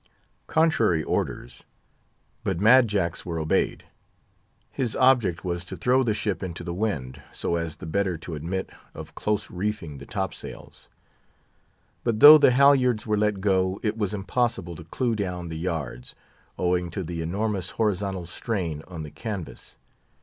[0.47, 1.63] Contrary orders!
[2.43, 3.83] but Mad Jack's were obeyed.
[4.71, 8.33] His object was to throw the ship into the wind, so as the better to
[8.33, 10.89] admit of close reefing the top sails.
[12.03, 16.15] But though the halyards were let go, it was impossible to clew down the yards,
[16.57, 19.77] owing to the enormous horizontal strain on the canvas.